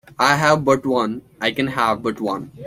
[0.17, 2.49] I have but one; I can have but one.